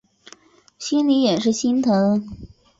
[0.79, 2.27] 心里也是心疼